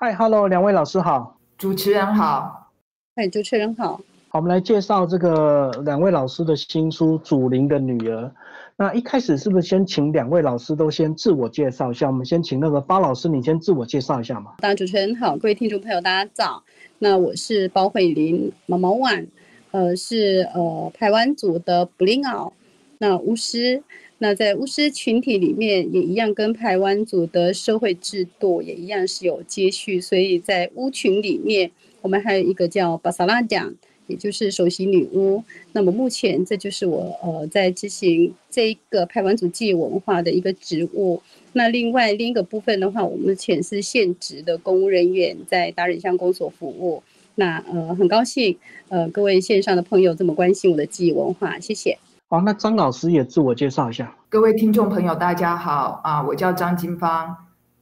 [0.00, 2.70] 嗨，Hello，两位老师好，主持人好，
[3.16, 4.00] 嗨，主持人好。
[4.28, 8.22] 好，我们来介绍这个两位老师的新书《祖灵的女儿》。
[8.76, 12.06] 那一开始是不是先请两位老师都先自我介绍一下？
[12.06, 14.52] 我们先请那个包老师，你先自我介绍一下嘛。
[14.58, 16.62] 大家主持人好，各位听众朋友大家早。
[17.00, 19.26] 那我是包慧玲，毛毛碗，
[19.72, 22.52] 呃，是呃台湾族的布林奥，
[22.98, 23.82] 那巫师。
[24.20, 31.70] 那在巫师群体里面，也一样跟台湾族的社会制度也一样是有接续，所以在巫群里面，
[32.02, 33.72] 我们还有一个叫巴萨拉奖，
[34.08, 35.44] 也就是首席女巫。
[35.72, 41.22] 那么目前这就是我呃在执行这一个排湾族记忆文化的一个职务。
[41.52, 47.04] 那另外另一个部分的话，我们目前是现职的公务人员，在达人乡公所服务。
[47.36, 48.56] 那呃很高兴
[48.88, 51.98] 呃各位线上的朋友这么关心我的记忆文化，谢谢。
[52.30, 54.14] 好，那张老师也自我介绍一下。
[54.28, 57.34] 各位听众朋友，大家好啊，我叫张金芳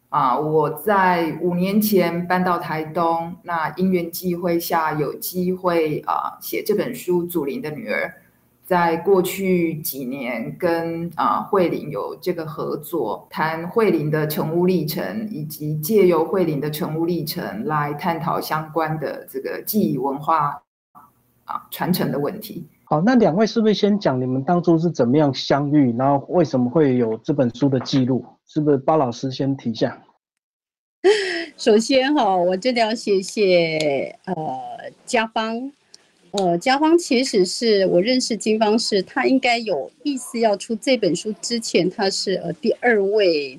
[0.08, 8.06] 啊，我在五年前搬到台东，那因缘际会下有机会啊写这本书《祖林的女儿》。
[8.64, 20.62] 在过去几年跟啊慧玲有这个合作，谈慧玲的成屋历程，以及借由慧玲的成屋历程来探讨相关的这个记忆文化
[21.44, 22.68] 啊传承的问题。
[22.88, 28.24] 好，那两位是不是先讲你们当初是怎么样相遇，然后为什么会有这本书的记录？
[28.46, 30.00] 是不是包老师先提一下？
[31.58, 34.34] 首先哈，我真的要谢谢呃
[35.04, 35.72] 家芳，
[36.30, 43.58] 呃家芳其实是我认识金方是，他应该有意思要出这本书之前，他是呃第二位。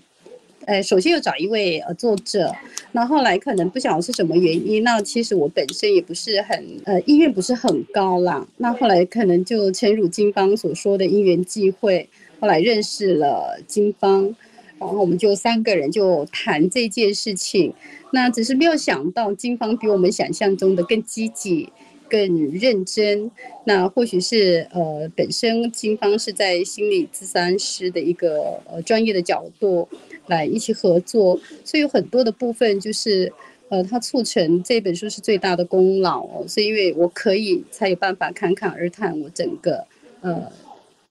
[0.68, 2.54] 呃，首先要找一位呃作者，
[2.92, 12.10] 那后来可能不晓得是什么原因，那其实我本身也不是很呃意愿不是很高啦，那后来可能就诚如金芳所说的因缘际会，
[12.42, 14.36] 后来认识了金芳，
[14.78, 17.74] 然后我们就三个人就谈这件事情，
[18.12, 21.72] 那只是没有想到金芳比我们想象中的更积极、
[22.10, 23.32] 更认真，
[23.64, 29.88] 那或许是呃本身金芳是在心理咨询师的一个呃专业的角度。
[30.28, 33.32] 来一起合作，所以有很多的部分就是，
[33.70, 36.46] 呃，它促成这本书是最大的功劳哦。
[36.48, 39.86] 所以因为我可以才有办法侃侃而谈我整个，
[40.22, 40.52] 呃，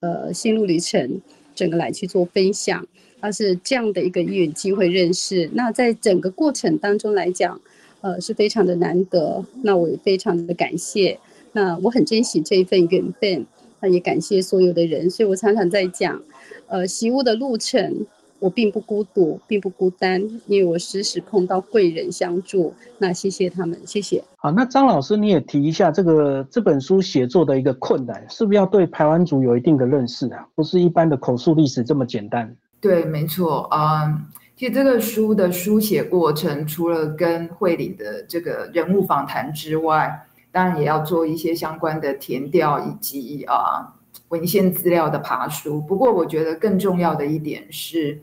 [0.00, 1.20] 呃心路历程，
[1.54, 2.86] 整个来去做分享，
[3.20, 5.48] 它是这样的一个一缘机会认识。
[5.54, 7.60] 那在整个过程当中来讲，
[8.02, 9.44] 呃，是非常的难得。
[9.62, 11.18] 那我也非常的感谢，
[11.52, 13.46] 那我很珍惜这一份缘分，
[13.80, 15.08] 那也感谢所有的人。
[15.08, 16.22] 所以我常常在讲，
[16.66, 18.06] 呃，习物的路程。
[18.38, 22.74] 我并不孤独，并不孤单，因为我时时碰到贵人相助。
[22.98, 24.22] 那谢谢他们，谢谢。
[24.36, 30.46] 好，那张老师你也提一下这个这本书写作的一个困难，是不是要对台湾族有一定的认识啊？
[30.54, 32.54] 不是一般的口述历史这么简单。
[32.80, 33.68] 对，没错。
[33.72, 34.26] 嗯，
[34.56, 43.92] 其实这个书的书写过程，除了跟慧玲的这个人物访谈之外，当然也要做一些相关的填调以及啊。
[44.30, 48.20] 文献资料的爬书，不过我觉得更重要的一点是，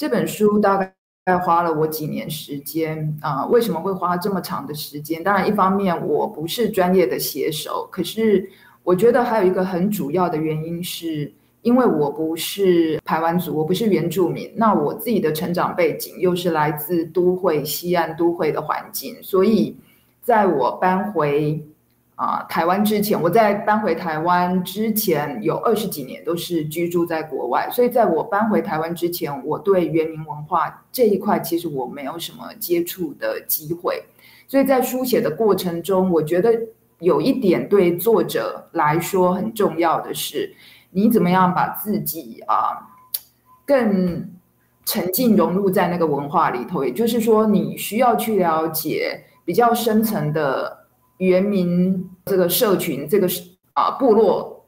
[0.00, 3.44] 这本书大概花了我几年时间啊。
[3.44, 5.22] 为什么会花这么长的时间？
[5.22, 8.48] 当然，一方面我不是专业的写手，可是
[8.82, 11.30] 我觉得还有一个很主要的原因是，
[11.60, 19.76] 因为我不是台湾族，我不是原住民，那我自己的成长背景又是来自都会西安都会的环境，所以
[20.22, 21.62] 在我搬回。
[22.20, 34.04] 啊，台湾之前，我在搬回台湾之前有二十几年都是居住在国外，所以在我搬回台湾之前，我对原民文化这一块其实我没有什么接触的机会，
[34.46, 36.52] 所以在书写的过程中，我觉得
[36.98, 40.54] 有一点对作者来说很重要的是，
[40.90, 42.86] 你怎么样把自己啊
[43.64, 44.30] 更
[44.84, 50.76] 沉浸融入在那个文化里头，也就是说，你需要去了解比较深层的。
[51.20, 53.42] 原民这个社群，这个是
[53.74, 54.66] 啊部落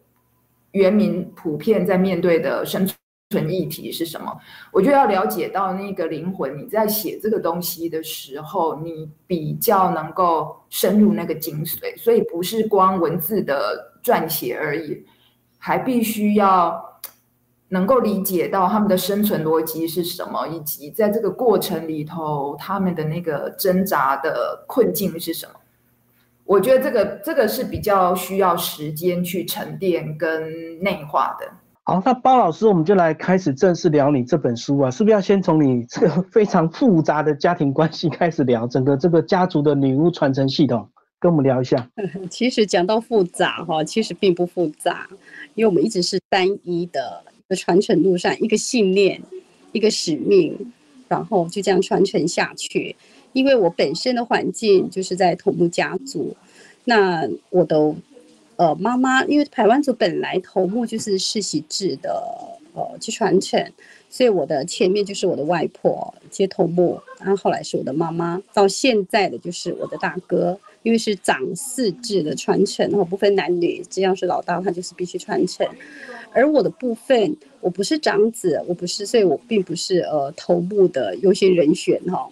[0.72, 2.88] 原民普遍在面对的生
[3.30, 4.30] 存议题是什么？
[4.70, 6.58] 我就要了解到那个灵魂。
[6.58, 15.04] 你在写这个东西的时候，你比较能够深入那个精髓，所以不是光文字的撰写而已，
[15.58, 17.00] 还必须要
[17.68, 25.52] 能够理解到他们的生存逻辑是什么，以及在这个过程里头他们的那个挣扎的困境是什么。
[26.44, 31.46] 我觉得这个这个是比较需要时间去沉淀跟内化的。
[31.84, 41.88] 好，那包老师，我们就来开始正式聊你这本书啊，是不是要先从你这个非常复杂的家庭关系开始聊，整个这个家族的女巫传承系统，跟我们聊一下。
[42.30, 45.08] 其实讲到复杂哈，其实并不复杂，
[45.54, 49.20] 因为我们一直是单一的的传承路上，一个信念，
[49.72, 50.72] 一个使命，
[51.08, 52.94] 然后就这样传承下去。
[53.32, 56.36] 因为我本身的环境就是在头目家族，
[56.84, 57.94] 那我的
[58.56, 62.22] 呃妈妈，因为台湾族本来头目就是世袭制的
[62.74, 63.72] 呃去传承，
[64.10, 70.58] 所以我的前面就是我的外婆接头目，然后后来是我的妈妈，到现在的就是我的大哥。
[70.82, 75.66] 因为是长四制的传承，然后不分男女，只要是老大，他就是必须传承。
[76.34, 82.28] 而我的部分，我不是长子，我不是，所以我并不是呃头目的优先人选哈。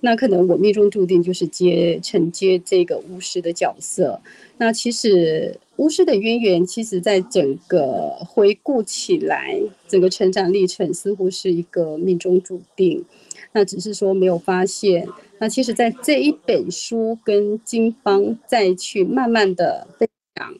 [0.00, 4.20] 那可能我命中注定就是接承接这个巫师的角色。
[4.58, 13.04] 那其实巫师的渊源，其实在整个回顾起来，整个成长历程似乎是一个命中注定。
[13.52, 15.08] 那只是说没有发现。
[15.38, 20.54] 那其实，在这一本书跟金方再去慢慢的分享，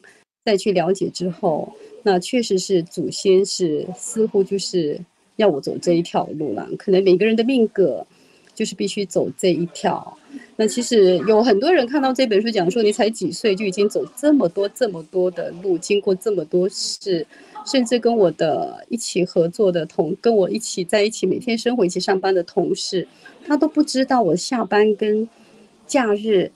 [0.45, 1.73] 再去了解之后，
[2.03, 4.99] 那确实是祖先是似乎就是
[5.35, 6.67] 要我走这一条路了。
[6.77, 8.05] 可能每个人的命格
[8.55, 10.17] 就是必须走这一条。
[10.55, 17.25] 那其实有很多人看到这本书，讲说你才几岁就已经走这么多这么多的路，经过这么多事，
[17.65, 23.07] 甚至跟我的一起合作的同，跟我一起在一起每天生活一起上班的同事。
[23.45, 25.27] 他都不知道我下班跟
[25.87, 26.51] 假日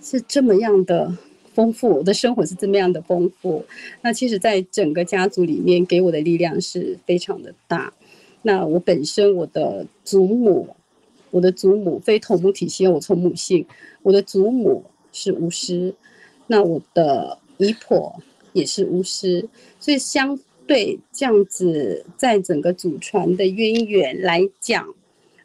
[0.00, 1.16] 是这么样的
[1.54, 3.64] 丰富，我的生活是这么样的丰富。
[4.00, 7.92] 那其实，在整个家族里面，给我的力量是非常的大。
[8.42, 10.68] 那我本身，我的祖母，
[11.30, 13.66] 我的祖母非同母体系，我从母姓，
[14.02, 14.82] 我的祖母
[15.12, 15.94] 是巫师，
[16.46, 18.14] 那我的姨婆
[18.52, 19.46] 也是巫师，
[19.78, 24.86] 所以相对这样子，在整个祖传的渊源来讲。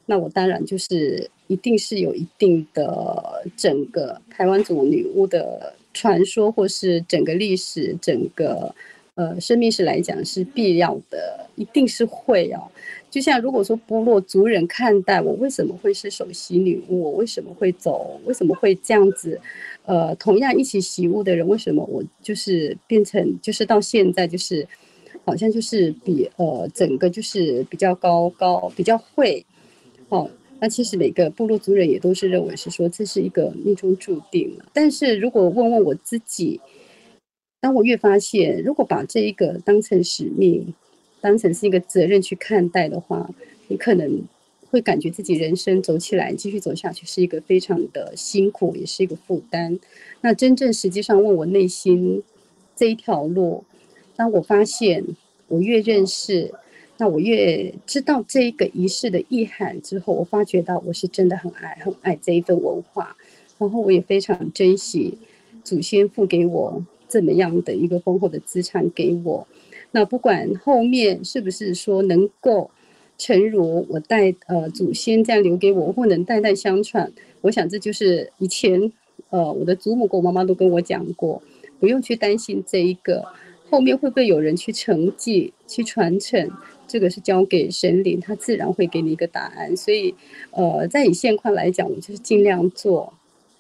[0.06, 8.74] 那我当然就是一定是有一定的整个台湾族女巫的传说，或是整个历史、整个
[9.16, 12.70] 呃生命史来讲是必要的，一定是会哦。
[13.10, 19.40] 就像如果说部落族人看待我为什么会是首席女巫，我为什么会走，为什么会这样子？
[19.86, 24.68] 呃，同样一起习巫的人，为什么我就是变成就是到现在就是
[25.24, 29.46] 好像就是比呃整个就是比较高高比较会。
[30.10, 30.30] 哦，
[30.60, 34.66] 那其实每个部落族人也都是认为是说这是一个命中注定了。
[34.74, 36.60] 但是如果问问我自己，
[37.60, 40.74] 当我越发现，如果把这一个当成使命，
[41.22, 43.30] 当成是一个责任去看待的话，
[43.68, 44.22] 你可能
[44.76, 49.80] 会感觉自己人生走起来，继续走下去是一个非常的辛苦，也是一个负担。
[50.22, 52.22] 那真正实际上问我内心
[52.76, 53.64] 这一条路，
[54.18, 55.06] 当我发现
[55.48, 56.54] 我越认识。
[56.98, 63.18] 那我越知道这一个仪式的意涵之后，我发觉到我是真的很爱很爱这一份文化，
[63.58, 65.18] 然后我也非常珍惜
[65.62, 69.46] 祖先付给我这么样的一个丰厚的资产给我。
[69.92, 72.72] 那不管后面是不是说能够
[73.18, 78.92] 诚如我代呃祖先这样留给我，或能代代相传，我想这就是以前
[79.30, 81.42] 呃我的祖母跟我妈妈都跟我讲过，
[81.80, 83.26] 不用去担心这一个
[83.70, 86.52] 后面会不会有人去承继去传承。
[86.88, 89.76] 这个是交给神灵，他自然会给你一个答案。
[89.76, 90.14] 所以，
[90.52, 93.12] 呃，在以现况来讲，我就是尽量做，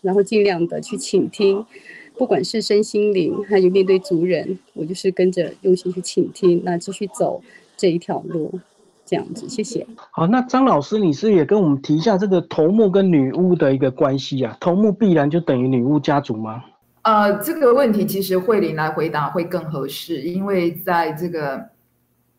[0.02, 1.66] 然后尽量的去倾听，
[2.14, 7.42] 不管是身心灵，还有面对族人，我就是跟着用心去倾听，那继续走
[7.76, 8.60] 这一条路，
[9.06, 9.48] 这样子。
[9.48, 9.86] 谢谢。
[10.12, 14.58] 好，那张老师，你是也跟我们提一下这个头目跟女巫的一个关系啊？
[14.60, 16.64] 头目必然就等于女巫家族吗？
[17.04, 21.64] 呃，这个问题其实慧玲来回答会更合适，因为在这个。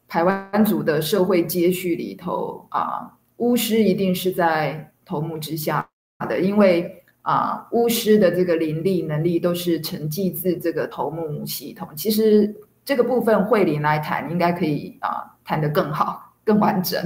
[0.08, 5.84] 台湾族的社会接续里头啊，巫师一定是在头目之下
[6.28, 11.88] 的，因为啊，巫师的这个灵力能力都是承继自这个头目系统。
[11.96, 16.98] 其实这个部分慧玲来谈，应该可以啊谈得更好、更完整。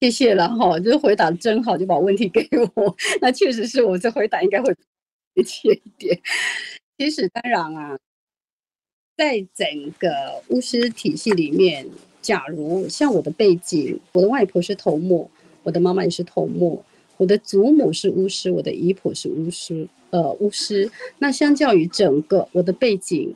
[0.00, 2.96] 谢谢了哈，就回答真好，就把问题给我。
[3.22, 4.74] 那确实是我这回答应该会
[5.34, 6.20] 贴切一点。
[6.96, 7.96] 其实当然啊，
[9.16, 9.66] 在整
[9.98, 10.08] 个
[10.48, 11.86] 巫师体系里面。
[12.20, 15.30] 假如像我的背景，我的外婆是头目，
[15.62, 16.84] 我的妈妈也是头目，
[17.16, 20.90] 我的祖母是巫师，我的姨婆是巫师，呃，巫师。
[21.18, 23.34] 那相较于整个我的背景，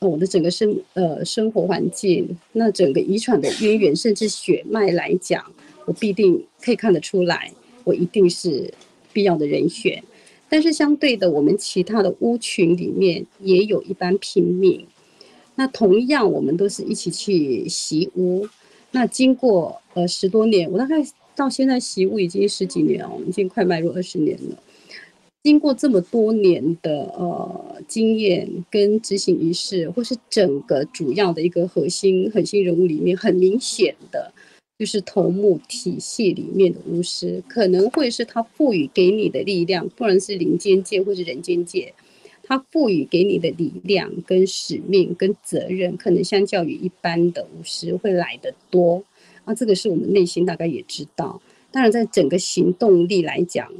[0.00, 5.44] 我的整个生呃生活环境，那整个遗传的渊源，甚至血脉来讲，
[5.86, 7.50] 我必定可以看得出来，
[7.84, 8.72] 我一定是
[9.12, 10.02] 必要的人选。
[10.48, 14.86] 但是相对的，我们其他的屋群里面也有一般平民。
[15.56, 18.46] 那同样，我们都是一起去习屋。
[18.90, 20.96] 那经过呃十多年，我大概
[21.34, 24.58] 到现在习屋已经十几年哦，已经快迈入二十年了。
[25.44, 34.32] 经过这么多年的呃经验跟执行仪式，或是整个主要的一个核心核心人物里面，很明显的
[34.78, 41.92] 就是头目体系里面的巫师，可能会是他赋予给你的力量，不然是灵间界或是人间界，
[42.42, 49.04] 他赋予给你的力量跟使命跟责任，可能相较于一般的巫师会来得多。
[49.44, 51.42] 啊，这个是我们内心大概也知道。
[51.70, 53.70] 当然，在整个行动力来讲。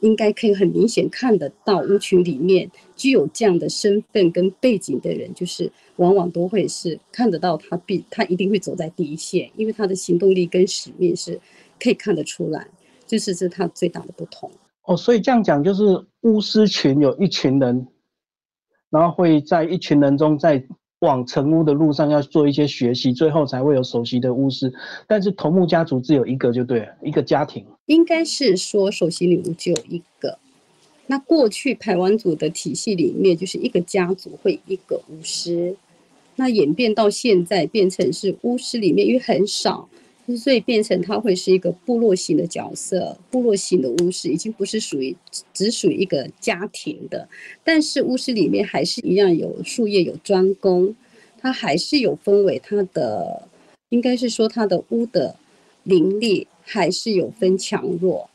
[0.00, 11.40] 应该可以很明显看得到，巫群里面具有这样的身份跟背景的人，就是往往都会是看得到他必他一定会走在第一线，因为他的行动力跟使命是
[11.80, 12.66] 可以看得出来，
[13.06, 14.50] 就是这是他最大的不同。
[14.84, 15.82] 哦，所以这样讲就是
[16.22, 17.86] 巫师群有一群人，
[18.90, 20.64] 然后会在一群人中在。
[21.02, 24.72] 往成屋的路上要做一些学习，最后才会有首席的巫师。
[25.06, 27.64] 但是头目家族只有一个就对了，一个家庭。
[27.86, 30.38] 应该是说首席女巫只有一个。
[31.08, 35.74] 那过去排湾族的体系里面，就是一个家族会一个巫师。
[36.36, 39.88] 那演变到现在变成是巫师里面，因为很少。
[40.36, 45.14] 所以变成他会是一个部落型的角色，部落型的巫师已经不是属于
[45.52, 47.28] 只属于一个家庭的，
[47.64, 50.94] 但是巫师里面还是一样有术业有专攻，
[51.38, 53.48] 他还是有分为他的，
[53.90, 55.34] 应该是说他的巫的
[55.82, 58.30] 灵力还是有分强弱，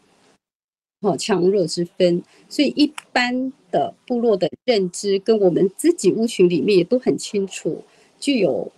[1.02, 7.84] 好强弱之分，所以一般的部落的认知跟我们自己巫群里面也都很清楚，
[8.20, 8.70] 具有。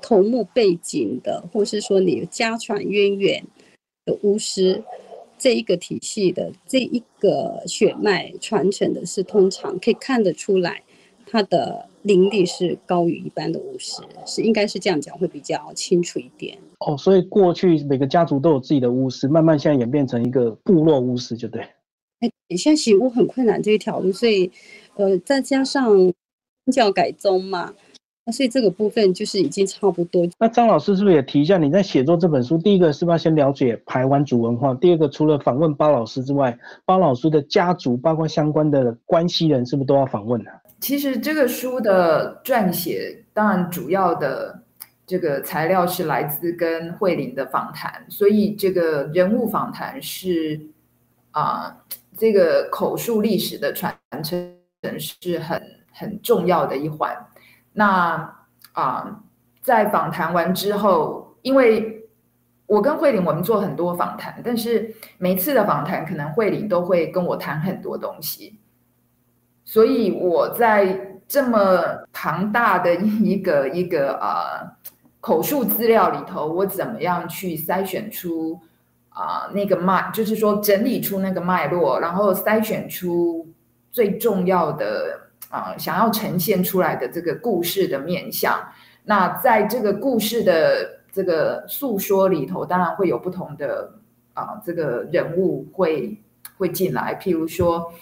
[0.00, 3.44] 头目背景的，或是说你有家传渊源
[4.04, 4.82] 的巫师，
[5.38, 10.82] 这一个体系的这一个血脉传承的是通常可以看得出来，
[11.26, 16.58] 他的灵力是高于一般的巫师，是应该是这样讲会比较清楚一点。
[16.80, 21.62] 哦，所以过去每个家族都有自己的巫师，慢慢现在演变成一个部落巫师，就对。
[22.20, 24.50] 哎，现在洗巫很困难这一条路，所以
[24.96, 26.12] 呃，再加上
[26.72, 27.74] 教改宗嘛。
[28.30, 30.28] 所以这个部分就是已经差不多。
[30.38, 34.74] 那张老师是不是也提一下，你在写作这本书，第一个是不是要先了解台湾族文化？
[34.74, 40.50] 第二个，除了访问包老师之外，包老师的家族，包括相关的关系人，是不是都要访问呢？
[40.80, 44.62] 其实这个书的撰写，当然主要的
[45.06, 50.60] 这个材料是来自跟慧玲的访谈，所以这个人物访谈是
[51.32, 51.76] 啊，
[52.16, 53.94] 这个口述历史的传
[54.24, 54.54] 承
[54.98, 57.14] 是很很重要的一环。
[57.72, 58.36] 那
[58.72, 59.22] 啊，
[59.62, 62.04] 在访谈完之后，因为
[62.66, 68.58] 我跟慧玲我们做很多访谈，但是每次的访谈可能慧玲都会跟我谈很多东西，
[69.64, 71.80] 所以我在这么
[72.12, 74.76] 庞大的一个一个啊
[75.20, 78.60] 口述资料里头，我怎么样去筛选出
[79.10, 83.48] 啊那个脉，就是说整理出那个脉络，然后筛选出
[83.92, 85.19] 最重要的。
[85.50, 88.58] 啊，想要呈现出来的这个故事的面相，
[89.04, 93.92] 那在这个故事的这个诉说里头，当然会有不同的
[94.32, 96.16] 啊，这个人物会
[96.56, 97.18] 会进来。
[97.20, 97.92] 譬如说，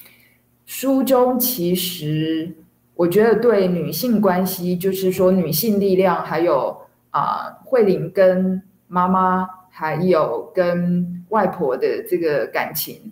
[0.66, 2.54] 书中其实
[2.94, 6.78] 我觉得对女性关系，就是说女性力量，还有
[7.10, 13.10] 啊，慧玲跟妈妈，还有跟外婆的这个感情。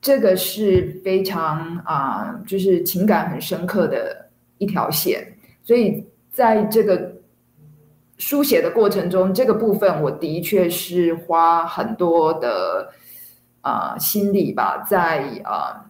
[0.00, 7.16] 这个是非常啊，就是情感很深刻的一条线，所以在这个
[8.16, 12.92] 书写的过程中，这个部分我的确是花很多的
[13.60, 15.84] 啊心力吧，在啊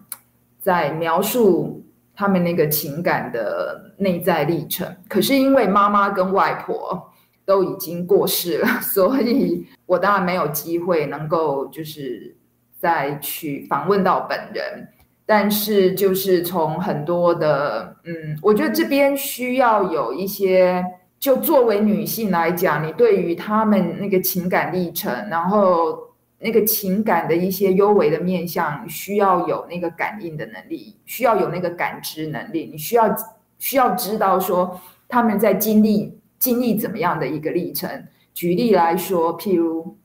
[0.58, 1.84] 在描述
[2.14, 4.96] 他们那个情感的内在历程。
[5.06, 7.12] 可是因为妈妈跟外婆
[7.44, 12.34] 都已经过世了， 所以我当然没有机会能够就是。
[12.78, 14.88] 再去访问到本人，
[15.26, 20.84] 但是就是从很多的，嗯，我觉得这边需要有一些，
[21.18, 25.98] 就作为女性来讲，你对于他们那个情感历程，然后
[26.38, 33.12] 那个情感的一些幽微的面相，需要有那个感应的能力，需要有那个感知能力，你需要
[33.58, 38.06] 需要知道说他们在经历经历怎么样的一个历程。
[38.32, 39.96] 举例来说，譬如。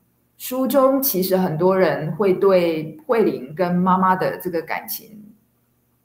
[0.44, 5.24] 书中其实很多人会对慧玲跟妈妈的这个感情，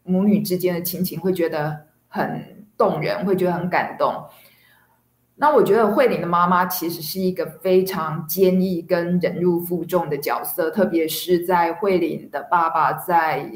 [0.03, 4.23] 母女之间的亲情会觉得很动人，会觉得很感动。
[5.35, 13.51] 那我觉得慧玲的妈妈其实是一个非常坚毅跟忍辱负重的角色，特别是在慧玲的爸爸在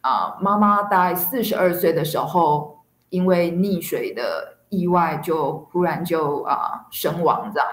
[0.00, 2.78] 啊妈妈大概四十二岁的时候，
[3.08, 7.68] 因为溺水的意外就忽然就啊身亡这样。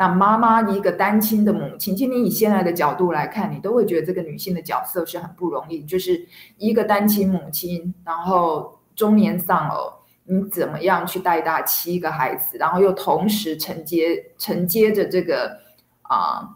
[0.00, 6.26] 那妈妈一个单亲的母亲，今天以现在的角度来看，你都会觉得这个女性的角色是很不容易，就是
[6.56, 9.92] 一个单亲母亲，然后中年丧偶，
[10.24, 15.58] 你怎么样去带大七个孩子，然后又同时承接承接着这个
[16.00, 16.48] 啊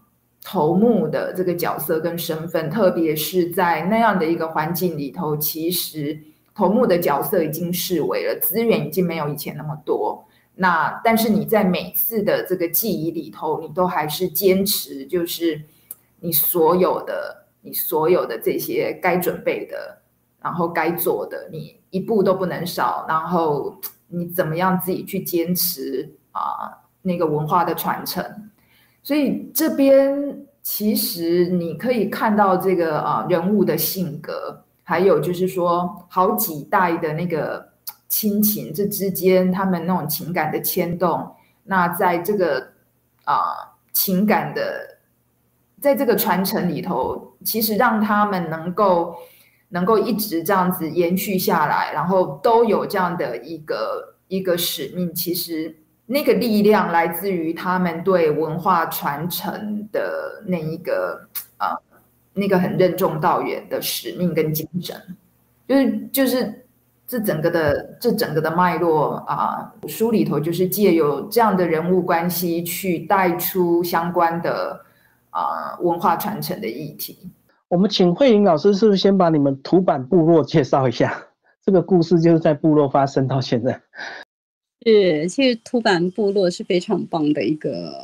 [0.43, 6.19] 头目的这个角色跟身份，特别是在那样的一个环境里头，其实
[6.55, 10.25] 头目的角色已经视为了，资源已经没有以前那么多。
[10.57, 15.61] 那但是你在每次的这个记忆里头，你都还是坚持，就是
[16.21, 19.99] 你所有的、你所有的这些该准备的，
[20.41, 23.05] 然后该做的，你一步都不能少。
[23.09, 23.75] 然后
[24.07, 26.71] 你怎么样自己去坚持啊
[27.03, 28.25] 那个文化的传承？
[29.03, 37.74] 所以这边其实你可以看到这个啊人物的性格，还有就是说好几代的那个。
[38.15, 42.65] 亲情这之间，他们那种情感的牵动，那在这个
[43.25, 44.99] 啊情感的，
[45.81, 49.17] 在这个传承里头，其实让他们能够
[49.71, 55.13] 能够一直这样子延续下来，然后都有这样的一个一个使命。
[55.13, 61.75] 其实那个力量来自于他们对文化传承的那一个啊
[62.33, 65.17] 那个很任重道远的使命跟精神，
[65.67, 66.61] 就是就是。
[67.15, 74.77] 这整个的这整个的脉络啊，书里头就是借有这样的人物关系去带出相关的
[75.31, 77.31] 啊文化传承的议题。
[77.69, 81.25] 我们请慧玲老师，是不是先把你们土版部落介绍一下？
[81.65, 83.81] 这个故事就是在部落发生到现在。
[84.85, 87.95] 是，其实土版部落是非常棒的一个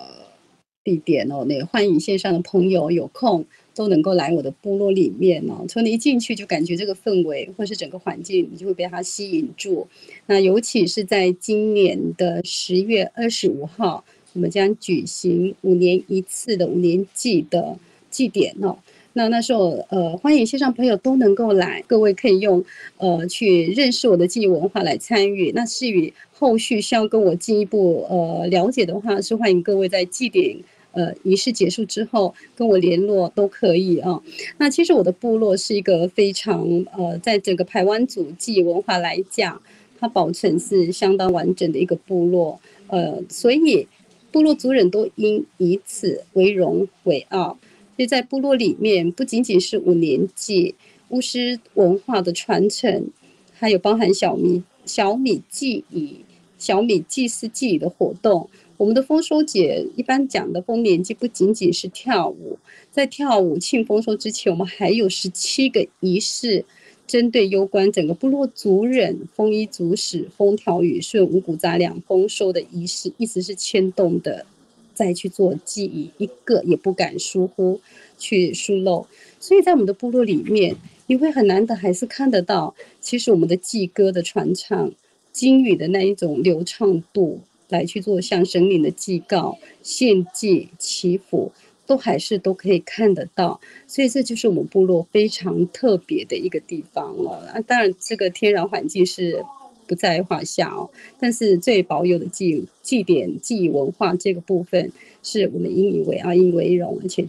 [0.85, 1.45] 地点哦。
[1.45, 3.45] 那欢迎线上的朋友有空。
[3.81, 9.89] 都能够来我的部落里面呢，从你一进去就感觉这个氛围或是整个环境，你就会被它吸引住。
[10.27, 17.79] 那尤其是在今年的十月二十五号，我们将举行五年一次的五年祭的
[18.11, 18.77] 祭典哦。
[19.15, 22.63] 那那时候，呃，欢迎线上朋友都能够来，各位可以用
[22.99, 25.51] 呃去认识我的记忆文化来参与。
[25.53, 30.59] 那至于后续需要跟我进一步呃了解的话，是欢迎各位在祭典。
[30.93, 34.21] 呃，仪式结束之后跟我联络都可以啊。
[34.59, 39.61] 那其实我的部落是一个非常呃，在整个台湾祖记文化来讲，
[39.99, 42.61] 它保存是相当完整的一个部落。
[42.89, 43.87] 呃，所以
[44.33, 47.59] 部落族人都应以此为荣为傲。
[47.97, 50.75] 所以在部落里面，不仅仅是五年祭
[51.11, 53.09] 巫师文化的传承，
[53.53, 56.17] 还有包含小米小米祭仪、
[56.59, 58.49] 小米祭祀祭礼的活动。
[58.80, 62.58] 我们的丰收节一般讲的丰年祭不仅仅是跳舞，
[62.90, 66.64] 在跳舞庆丰收之前，我们还有十七个仪式，
[67.06, 74.47] 针对攸关整个部落族人丰衣足食、风调雨顺、五谷杂粮丰收的仪式，意思是牵动的，
[74.95, 77.78] 再去做记忆，一个也不敢疏忽
[78.16, 79.06] 去疏漏。
[79.38, 80.75] 所以在我们的部落里面，
[81.06, 84.90] 你会很难得还是看得到，其实我们的祭歌的传唱、
[85.30, 87.40] 金语的那一种流畅度。
[87.71, 91.50] 来去做向神灵的祭告、献祭、祈福，
[91.87, 97.30] 都还是都可以看得到，所以这就是我们部落非常特别的一个地方了。
[97.52, 99.45] 啊，当然这个天然环境是
[99.87, 107.26] 不在话下哦，但是最保有的祭祭典、祭文化这个部分，是我们引以为傲、引以为荣，而且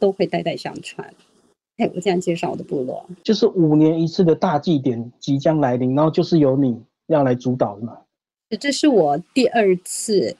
[0.00, 1.14] 都会代代相传。
[1.76, 7.98] 哎，我这样介绍我的部落，就是五年一次的大祭典即将来临，然后就是由你要来主导的嘛。
[8.56, 10.36] 这是我第二次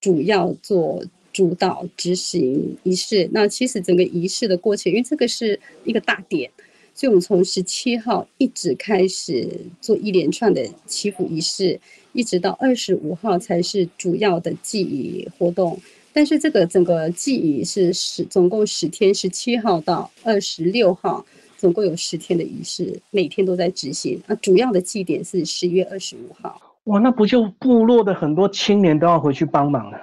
[0.00, 3.28] 主要做主导执行仪式。
[3.32, 6.50] 那其实整个仪式的过程，因为这个是一个大典，
[6.94, 9.48] 所以我们从十七号一直开始
[9.80, 11.80] 做一连串的祈福仪式，
[12.12, 15.80] 一直到二十五号才是主要的祭仪活动。
[16.12, 21.24] 但是这个整个祭仪是十，总共十天，十七号到二十六号，
[21.56, 24.20] 总共有十天的仪式，每天都在执行。
[24.26, 26.71] 那主要的祭典是十一月二十五号。
[26.84, 29.98] 哇，那不就部落的很多青年都要回去帮忙了？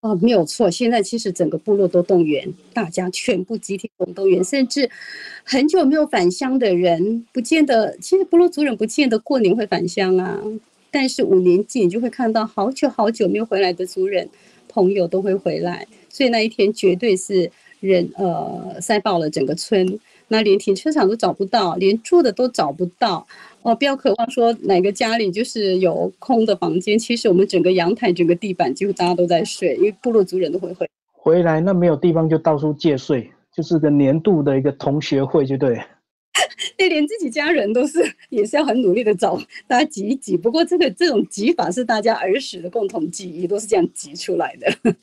[0.00, 0.70] 哦，没有错。
[0.70, 4.88] 现在其实整个部落都动员，大家全部集体动员，甚至
[5.44, 7.96] 很久没有返乡的人，不见得。
[7.98, 10.40] 其实部落族人不见得过年会返乡啊，
[10.90, 14.28] 但是五年祭你就会看到好久好久没有回来的族人
[14.68, 23.26] 朋友都会回来，所以那一天绝对是人呃塞爆了整个村，那连停车场都找不到，连住的都找不到。
[23.66, 26.96] 哦，不要渴望说哪个家里就是有空的房间。
[26.96, 31.60] 其实我们整个阳台、整个地板几乎大家都在睡，因为部落族人都会回回来。
[31.60, 35.82] 那没有地方就到处借睡，就是个年度的一个同学会，就对。
[36.78, 37.98] 那连自己家人都是
[38.28, 40.36] 也是要很努力的找大家挤一挤。
[40.36, 44.94] 不过这个这种挤法是大家儿时的共同记忆，都是这样挤出来的。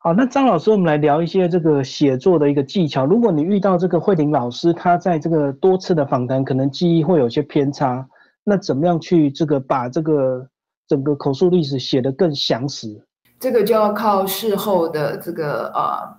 [0.00, 3.04] 好，那张老师，我们来聊一些这个写作的一个技巧。
[3.04, 8.08] 如果你遇到这个慧玲老师，他在这个多次的访谈，可能记忆会有些偏差，
[8.44, 10.46] 那怎么样去这个把这个
[10.86, 13.04] 整个口述历史写得更详实？
[13.40, 16.16] 这个就要靠事后的这个呃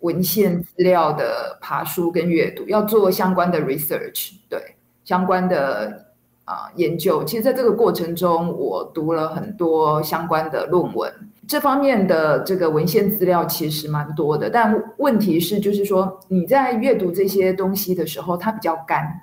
[0.00, 6.06] 文献资料的爬书跟阅读，要做相关的 research，对相关的
[6.44, 7.24] 啊研究。
[7.24, 11.10] 其实，在这个过程中，我读了很多相关的论文，
[11.46, 14.48] 这方面的这个文献资料其实蛮多的。
[14.48, 19.22] 但问题是，就是说你在阅读这些东西的时候，它比较干，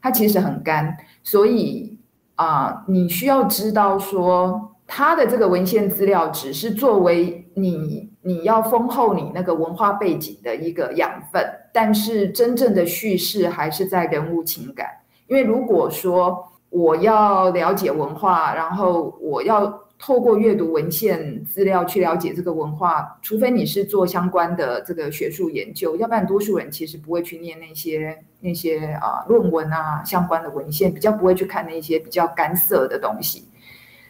[0.00, 1.98] 它其实很干，所以
[2.34, 4.68] 啊，你需要知道说。
[4.94, 14.86] 它的这个文献资料只是作为你你要丰厚你那个文化背景的一个养分，但是真正的叙事还是在人物情感。
[15.28, 19.62] 因为如果说我要了解文化，然后我要
[20.04, 33.44] 透过阅读文献资料去了解这个文化，除非你是做相关的这个学术研究，要不然多数人其实不会去念那些那些啊论文啊相关的文献，比较不会去看那些比较干涩的东西。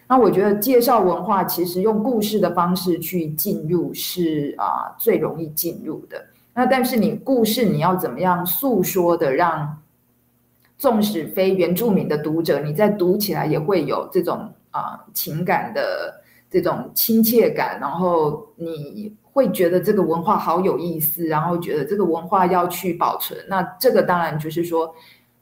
[0.09, 6.25] 那我觉得介绍文化，其实用故事的方式去进入是啊最容易进入的。
[6.55, 9.79] 那但是你故事你要怎么样诉说的，让
[10.79, 23.39] 纵使非原住民的读者，你在读起来也会有这种啊情感的这种亲切感，然后你会觉得这个文化好有意思，然后觉得这个文化要去保存。
[23.49, 24.93] 那这个当然就是说，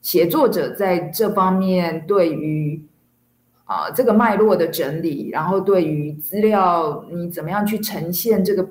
[0.02, 2.84] 写作者在这方面对于。
[3.70, 8.68] 啊，这个脉络的整理，然后对于资料，你怎么样去呈现这个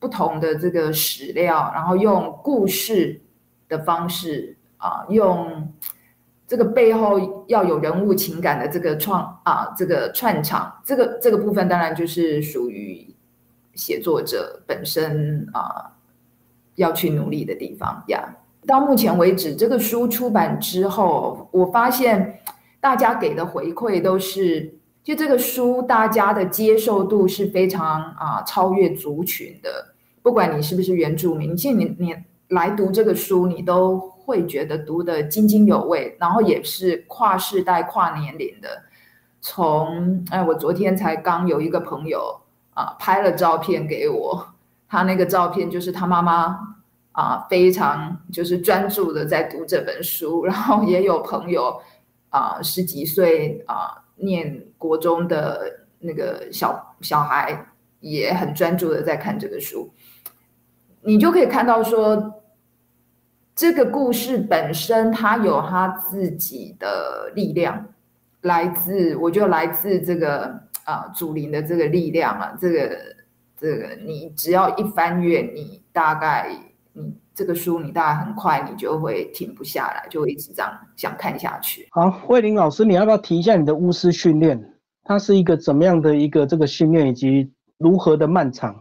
[0.00, 3.20] 不同的这个史料，然后用故事
[3.68, 5.72] 的方式啊，用
[6.50, 13.06] 这个背后要有人物情感的这个创啊，这个串场，这个这个部分当然就是属于
[13.74, 15.92] 写作者本身啊
[16.74, 18.36] 要去努力的地方呀。
[18.66, 22.40] 到目前为止，这个书出版之后，我发现。
[22.82, 24.72] 大家给的回馈都是，
[25.04, 29.92] 就这个书，大家的接受度是非常啊，超越族群的。
[30.22, 32.16] 不管你是不是原住民，其实你你
[32.48, 38.68] 来读这个书，你都会觉得读得津津有味，然后也是跨世代、跨年龄的。
[39.40, 42.40] 从哎，我昨天才刚有一个朋友
[42.74, 44.46] 啊，拍了照片给我，
[44.88, 46.56] 他那个照片就是他妈妈
[47.12, 51.82] 啊，非常就是专注的在读这本书，然后也有朋友。
[52.32, 57.66] 啊，十几岁啊，念国中的那个小小孩
[57.98, 59.90] 也很专注的在看这个书，
[61.00, 62.39] 你就可以看到说，
[63.60, 67.86] 这个故事本身它有它自己的力量，
[68.40, 72.98] 来自我就来自这个啊祖灵的这个力量啊，这个
[73.58, 76.48] 这个你只要一翻阅，你大概
[76.94, 77.14] 你。
[77.32, 81.88] 这个书你大概很快你就会停不下来，就会一直这样想看下去。
[81.90, 84.62] 好，慧玲老师，你要不要提一下你的巫师训练？
[85.04, 88.76] 它是一个怎么样的一个这个训练，以及如何的漫长？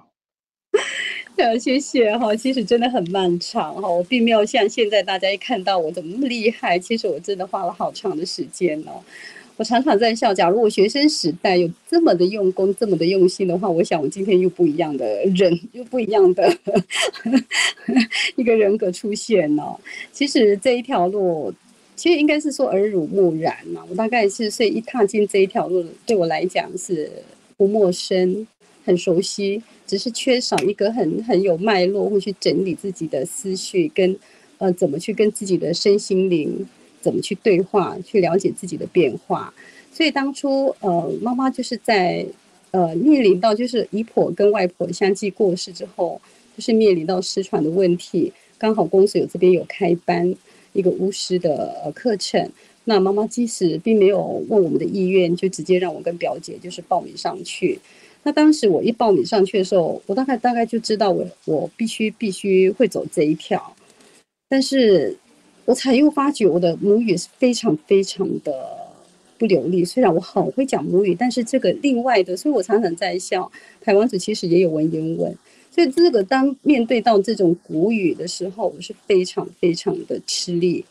[1.59, 2.35] 谢谢哈。
[2.35, 9.01] 其实真的很漫长哈，我并没有像现在大家一看到我怎么那么厉害，其实我真的花了好长的时间哦。
[9.57, 16.57] 我常常在笑，假如我学生时代有这么的用功、这么的用心的话，我想我今天又不一样的人，又不一样的
[18.37, 19.77] 一个人格出现了。
[20.13, 21.53] 其实这一条路，
[21.97, 23.83] 其实应该是说耳濡目染嘛。
[23.89, 27.11] 我大概是所以一踏进这一条路，对我来讲是
[27.57, 28.47] 不陌生、
[28.85, 34.15] 很熟悉，只是缺少一个很很有脉络，会去整理自己的思绪，跟
[34.59, 36.67] 呃怎么去跟自己的身心灵。
[37.01, 39.53] 怎么去对话，去了解自己的变化？
[39.89, 42.25] 所以当初，呃，妈妈就是在，
[42.71, 46.19] 呃，面临到就是姨婆跟外婆相继过世之后，
[46.57, 48.33] 就是面临到失传的问题。
[48.57, 50.35] 刚好公司有这边有开班
[50.73, 52.51] 一个巫师的课程，
[52.83, 57.79] 那妈妈即使并没有问我们的意愿，就直接让我跟表姐就是报名上去。
[58.23, 63.75] 那当时我一报名上去的时候，我大概大概就知道我我必须必须会走这一条，
[64.47, 65.17] 但是。
[65.65, 68.51] 我才又发觉我的母语是非常非常的
[69.37, 73.51] 不流利，虽然我很会讲母语，但是这个另外的，所以我常常在笑。
[73.79, 75.31] 台湾子其实也有文言文，
[75.69, 80.83] 所以这个当面对到这种古语的时候，我是非常非常的吃力。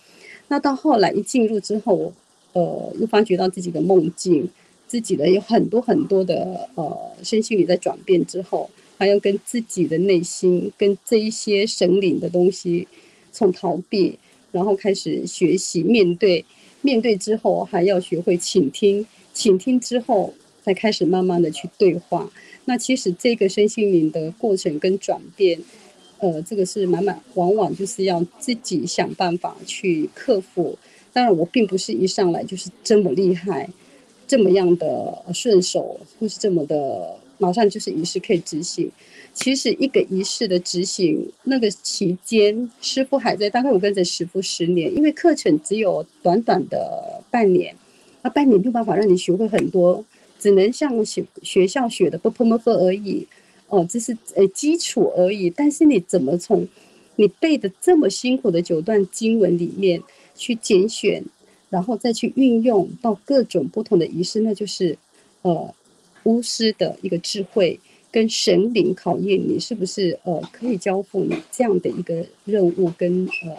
[0.47, 2.12] 那到后来一进入之后，
[2.53, 4.49] 呃，又发觉到自己的梦境，
[4.88, 12.88] 自己的有很多很多的呃身心里在转变之后，还要跟自己的内心跟这一些神灵的东西
[13.31, 14.18] 从逃避。
[14.51, 16.42] 然后开始学习面对，
[16.81, 22.33] 面对之后还要学会倾听，倾听之后再开始慢慢的去对话。
[22.64, 25.61] 那其实这个身心灵的过程跟转变，
[26.18, 30.79] 呃，这个是满满往往就是要自己想办法去克服。
[31.12, 33.68] 当然我并不是一上来就是这么厉害，
[34.29, 38.88] 这么样的顺手，或是这么的马上就是仪式可以执行。
[39.35, 47.75] 其实一个仪式的执行，那个期间师傅还在，大概我跟着师傅十年，因为课程只有短短的半年，
[48.23, 50.05] 那，半年没有办法让你学会很多，
[50.41, 53.27] 只能像学学校学的不不不而已，
[53.69, 55.49] 哦，这是呃基础而已。
[55.49, 56.67] 但是你怎么从
[57.14, 60.03] 你背的这么辛苦的九段经文里面
[60.35, 61.23] 去拣选，
[61.71, 64.97] 然后再去运用到各种不同的仪式，那就是
[65.43, 65.75] 呃
[66.25, 67.79] 巫师的一个智慧。
[68.11, 73.55] 跟神灵考验你是不是呃可以交付你这样的一个任务跟呃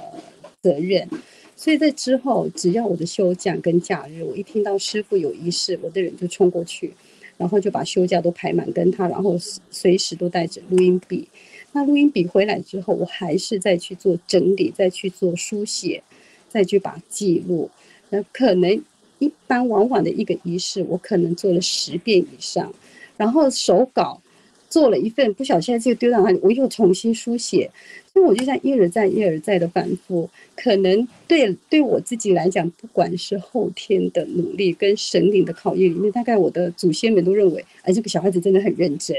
[0.60, 1.08] 责任，
[1.56, 6.92] 所以在之后只要我的休假跟假日，我一听到师傅有仪式，我的人就冲过去，
[7.38, 9.38] 然后就把休假都排满跟他，然后
[9.70, 11.28] 随时都带着录音笔。
[11.72, 16.02] 那录音笔回来之后，我还是再去做整理，再去做书写，
[16.50, 17.70] 再去把记录。
[18.10, 18.84] 那可能
[19.20, 22.74] 一般往往的一个仪式，我可能做了十遍以上，
[23.18, 24.22] 然后手稿。
[24.70, 27.68] 做了一份，不小心就丢到那里，我又重新书写，
[28.14, 30.30] 所以我就像一而再、一而再的反复。
[30.56, 39.18] 可能对对我自己来讲，不管是后天的努力跟神灵的考验里面，大概我的祖先们都认为，哎，这个小孩子真的很认真，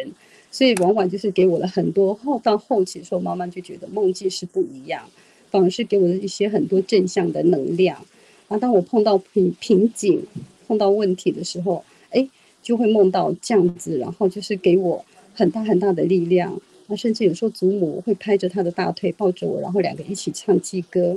[0.52, 5.02] 所以往往就是给我了很多后到后期的时候，妈妈就觉得梦境是不一样，
[5.50, 8.06] 反而是给我的一些很多正向的能量。
[8.50, 10.22] 啊当我碰到瓶瓶颈、
[10.66, 12.28] 碰到问题的时候，哎，
[12.60, 15.02] 就会梦到这样子，然后就是给我。
[15.32, 21.16] 很大很大的力量，那甚至有时候祖母会拍着他的大腿抱着我，然后两个一起唱祭歌，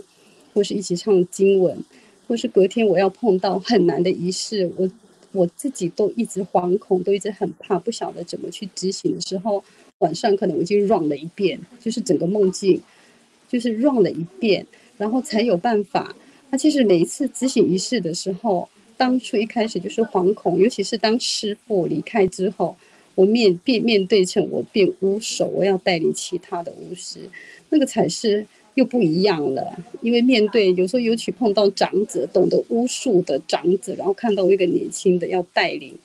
[0.53, 1.75] 或是一起唱经文，
[2.27, 4.89] 或是隔天我要碰到很难的仪式，我
[5.33, 9.61] 我自己都一直惶恐，都一直很怕，不晓得怎么去执行的时候，
[9.97, 12.79] 晚上可能我已经 run 了一遍，就是整个梦境，
[13.49, 14.65] 就是 run 了一遍，
[14.97, 16.15] 然后才有办法。
[16.53, 22.77] 那其实每一次执行仪式的时候，当初一开始就是惶恐，尤其是当师傅离开之后。
[23.15, 27.19] 我面变面对成我变巫手，我要带领其他的巫师，
[27.69, 29.75] 那个才是又不一样了。
[30.01, 35.95] 因为面对有时候尤其碰到长者，懂得巫术的长者，然后看到一个年轻的要带领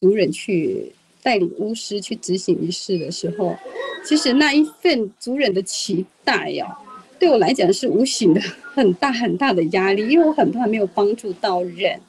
[0.00, 3.56] 族人去带领巫师去执行仪式的时候，
[4.04, 6.78] 其实那一份族人的期待呀，
[7.20, 8.40] 对我来讲是无形的
[8.74, 12.00] 很大很大的压力，因为我很怕没有帮助到人，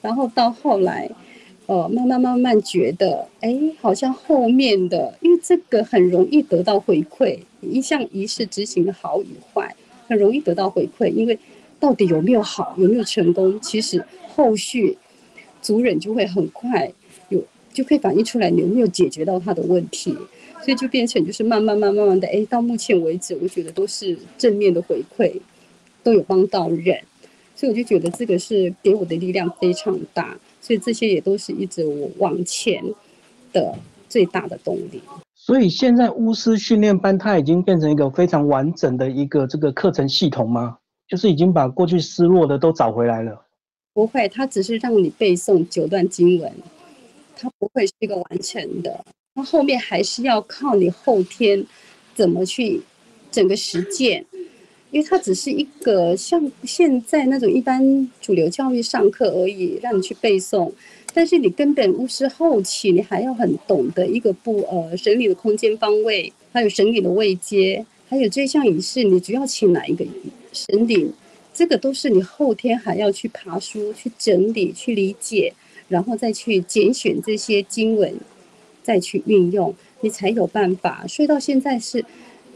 [0.00, 1.10] 然后到后来。
[1.70, 9.76] 呃，慢慢慢慢觉得，哎，好像后面的，因为这个很容易得到回馈，一项仪式执行的好与坏，
[10.08, 11.38] 很容易得到回馈，因为
[11.78, 14.02] 到底有没有好，有没有成功，其实
[14.34, 14.96] 后续
[15.60, 16.90] 族人就会很快
[17.78, 20.12] 就可以反映出来你有没有解决到他的问题，
[20.64, 25.32] 所以就变成就是慢慢慢慢慢的，哎，到目前为止，我觉得都是正面的回馈，
[26.02, 26.98] 都有帮到人，
[27.54, 30.36] 所以我就觉得这个是给我的力量非常大。
[30.60, 32.82] 所以这些也都是一直我往前
[33.52, 33.72] 的
[34.08, 35.00] 最大的动力。
[35.36, 40.78] 所以现在巫师训练班它已经变成一个非常完整的一个这个课程系统吗？
[41.06, 43.40] 就是已经把过去失落的都找回来了？
[43.94, 46.52] 不会，它只是让你背诵九段经文，
[47.38, 49.04] 它不会是一个完成的。
[49.34, 51.64] 它后面还是要靠你后天
[52.14, 52.82] 怎么去
[53.30, 54.26] 整个实践。
[54.90, 60.72] 因为它只是一个像现在那种一般主流教育上课而已，让你去背诵，
[61.12, 70.06] 但是你根本巫师后期你还要很懂得一个不呃神理的空间方位，还有神理的位阶，还有这项仪式你主要请哪一个
[70.54, 71.12] 神灵，
[71.52, 75.52] 这个都是你后天还要去爬书、去整理、去理解，
[75.88, 78.14] 然后再去拣选这些经文，
[78.82, 81.04] 再去运用，你才有办法。
[81.08, 82.04] 所以到现在是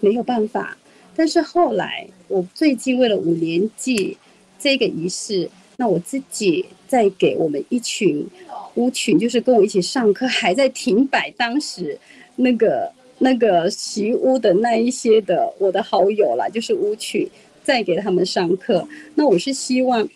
[0.01, 0.77] 没有办法。
[1.17, 4.17] 但是后来，我最近为了五年祭
[4.59, 8.27] 这个仪式，那我自己在给我们一群
[8.77, 11.99] 巫群，就是跟我一起上课还在停摆当时
[12.37, 17.29] 那个那个习屋的那一些的我的好友啦，就是巫群，
[17.63, 18.87] 再给他们上课。
[19.15, 20.09] 那我是希望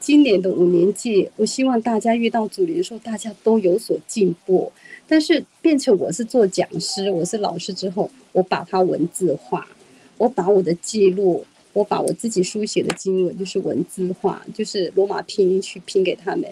[0.00, 4.72] 今年的五年级，我希望大家遇到主灵的时候，大家都有所进步。
[5.06, 9.68] 但是变成我是做讲师，我是老师之后，我把它文字化。
[10.16, 16.44] 我把我的记录，我把我自己书写的经文，就是文字化，就是罗马拼音去拼给他们，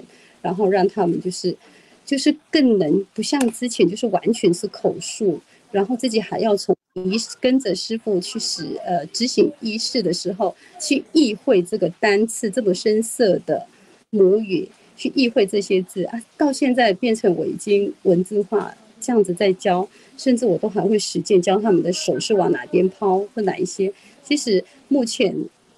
[0.42, 1.56] 然后让他们就是，
[2.04, 13.66] 就是更能不像之前就是完全是口述，然后自己还要从仪跟着师傅去使呃执行仪式的时候去意会这个单次这么深色的
[14.10, 18.74] 母语，去意会这些字啊，到现在变成我已经文字化。
[19.00, 23.92] 这样子在教，甚至我都还会实践教他们的手是往哪边抛或哪一些。
[24.24, 25.32] 其实目前，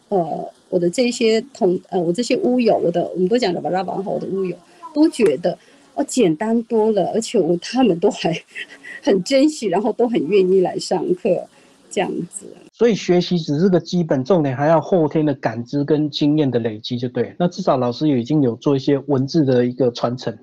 [0.09, 4.57] 呃，我的这些同呃，我这些乌友，我的我们都讲的巴拉巴哈，我的乌友
[4.94, 5.57] 都觉得
[5.94, 8.33] 哦，简单多了，而且我他们都还
[9.02, 11.46] 很珍惜，然后都很愿意来上课，
[11.90, 12.46] 这样子。
[12.72, 17.34] 所以学习只是个基本，重点还要后天的感知跟经验的累积，就对。
[17.38, 20.36] 那至少老师也已经有做一些文字的一个传承。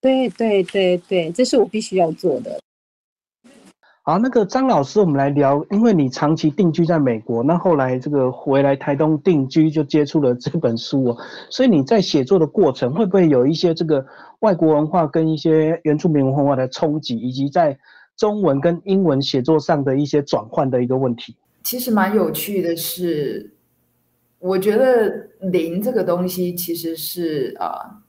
[0.00, 2.60] 对对对对，这是我必须要做的。
[4.06, 11.16] 好，那个张老师，我们来聊，因为你长期定居在美国，那后来这个回来台东定居，就接触了这本书哦。
[11.48, 14.04] 所以你在写作的过程，会不会有一些这个
[14.40, 17.78] 外国文化跟一些原住民文化的冲击，以及在
[18.14, 21.34] 中文跟英文写作上的一些转换的一个问题？
[21.62, 23.54] 其实蛮有趣的是，
[24.38, 28.02] 我觉得灵这个东西其实是啊，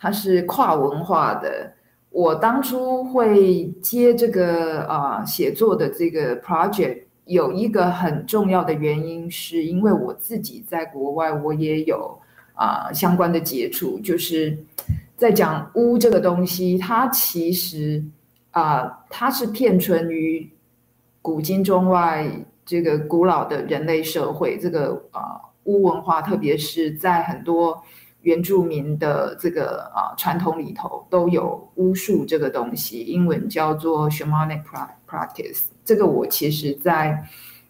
[0.00, 1.74] 它是跨文化的。
[2.10, 12.18] 我当初会接这个啊写作的这个 project，有一个很重要的原因，是因为我自己在国外，我也有
[12.54, 14.58] 啊相关的接触，就是
[15.16, 18.02] 在讲巫这个东西，它其实
[18.52, 20.50] 啊它是片存于
[21.20, 22.26] 古今中外
[22.64, 27.80] 这个古老的人类社会，这个啊巫文化，特别是在很多。
[28.22, 34.62] 原住民的这个啊传统里头都有巫术这个东西，英文叫做 shamanic
[35.08, 35.62] practice。
[35.84, 37.24] 这个我其实在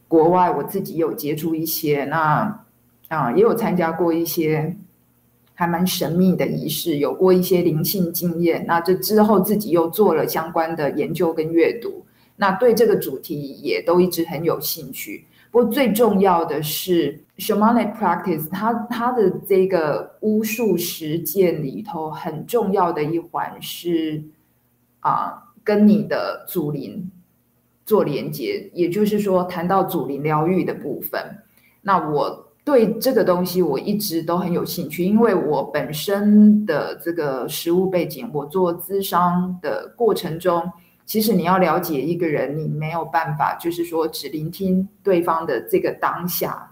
[0.08, 2.64] 国外我自己有接触一些，那
[3.08, 4.74] 啊也有参加过一些
[5.54, 8.64] 还蛮神秘的仪式，有过一些灵性经验。
[8.66, 12.06] 那这之后自己又做了相关的研究跟阅读，
[12.36, 15.26] 那对这个主题也都一直很有兴趣。
[15.50, 24.22] 不过最重要的是，shamanic practice，它它的这个巫术实践里头很重要的一环是
[25.00, 27.10] 啊，跟你的祖灵
[27.86, 31.20] 做连接，也就是说，谈到祖灵疗愈的部分。
[31.80, 40.70] 那我对这个东西我一直都很有兴趣，因为我本身的这个实物背景，我做咨商的过程中。
[41.06, 46.67] 其实你要了解一个人，你没有办法，就是说只聆听对方的这个当下。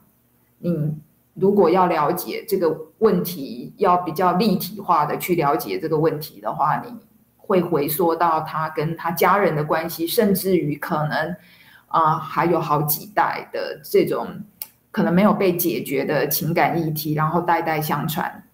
[0.58, 0.94] 你
[1.34, 6.92] 如果要了解这个问题，要比较立体化的去了解这个问题的话，你
[7.36, 11.36] 会回缩到他跟他家人的关系，甚至于可能
[11.88, 14.26] 啊还有好几代的这种
[14.90, 18.44] 可能没有被解决的情感议题，然后代代相传。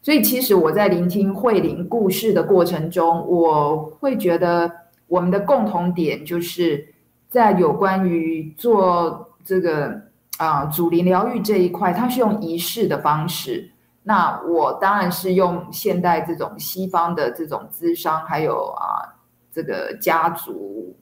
[0.00, 4.70] 所以其实我在聆听慧玲故事的过程中，我会觉得。
[5.08, 6.88] 我们的共同点就是
[7.28, 10.00] 在有关于做这个
[10.38, 13.70] 啊，祖灵疗愈这一块，它是用仪式的方式。
[14.02, 19.14] 那我当然是用现代这种西方的这种咨商，还有啊，
[19.52, 20.96] 这个家族，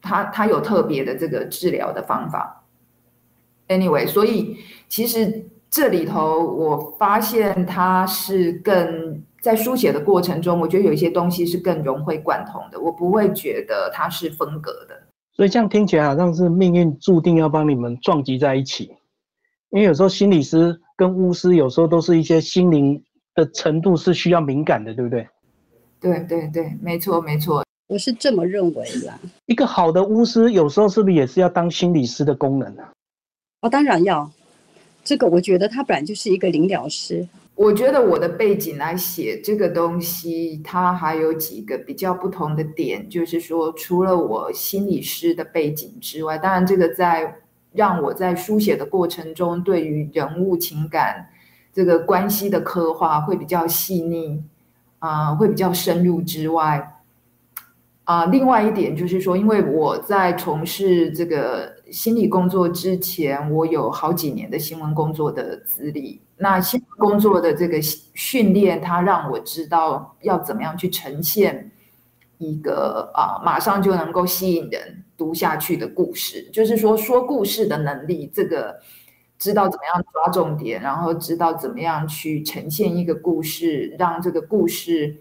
[0.00, 2.64] 它它有特别的这个治疗的方法。
[3.68, 9.22] Anyway，所以其实这里头我发现它是更。
[9.42, 15.02] 在书写的过程中，我觉得有一些东西是更融会贯通的，我不会觉得它是分隔的。
[15.34, 18.94] 所以这样听起来好像是命运注定要帮你们撞击在一起。
[19.70, 23.02] 因为有时候心理师跟巫师有时候都是一些心灵
[23.34, 25.26] 的程度是需要敏感的，对不对？
[25.98, 29.18] 对对对，没错没错，我是这么认为的。
[29.46, 32.82] 一个好的巫师有时候是不是也是要当心理师的功能呢？
[33.62, 34.30] 哦，当然要。
[35.04, 37.26] 这个我觉得他本来就是一个灵疗师。
[37.62, 47.36] 我觉得我的背景来写这个东西，它还有几个比较不同的点，就是说，除了我心理师的背景之外，当然这个在
[47.70, 51.28] 让我在书写的过程中，对于人物情感
[51.72, 54.42] 这个关系的刻画会比较细腻，
[54.98, 56.98] 啊，会比较深入之外，
[58.02, 66.20] 啊，另外一点就是说，因为我在从事这个心理工作之前，我有好几年的新闻工作的资历。
[66.42, 71.70] 那新工作的这个训练，它让我知道要怎么样去呈现
[72.38, 76.42] 一个啊，马上就能够吸引人读下去的故事。
[76.52, 78.76] 就是说，说故事的能力，这个
[79.38, 85.16] 知道怎么样抓重点，然后知道怎么样去呈现一个故事，让这个故事